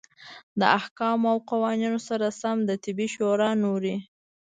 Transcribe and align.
د 0.59 0.61
احکامو 0.79 1.27
او 1.33 1.37
قانون 1.51 1.95
سره 2.07 2.27
سم 2.41 2.57
د 2.69 2.71
طبي 2.83 3.07
شورا 3.15 3.51
نورې 3.63 3.95